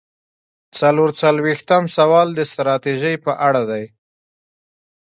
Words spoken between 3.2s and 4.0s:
په اړه دی.